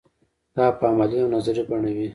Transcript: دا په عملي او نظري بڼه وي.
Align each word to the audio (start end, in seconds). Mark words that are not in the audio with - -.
دا 0.55 0.65
په 0.77 0.83
عملي 0.91 1.17
او 1.23 1.29
نظري 1.35 1.61
بڼه 1.69 1.91
وي. 1.97 2.07